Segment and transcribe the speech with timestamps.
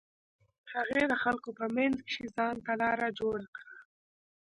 [0.73, 3.71] هغې د خلکو په منځ کښې ځان ته لاره جوړه کړه.